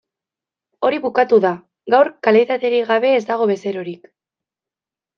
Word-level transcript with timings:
Hori 0.89 0.99
bukatu 1.03 1.39
da, 1.43 1.51
gaur 1.97 2.11
kalitaterik 2.29 2.91
gabe 2.95 3.15
ez 3.21 3.23
dago 3.31 3.51
bezerorik. 3.55 4.15